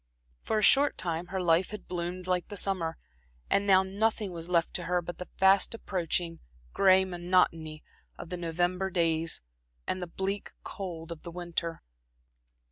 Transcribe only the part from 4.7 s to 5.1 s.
to her